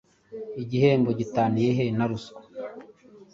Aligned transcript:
Igihembo 0.63 1.09
gitaniye 1.19 1.69
he 1.77 1.85
na 1.97 2.05
ruswa? 2.09 2.39